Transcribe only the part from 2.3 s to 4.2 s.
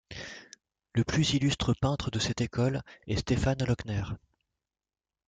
école est Stefan Lochner.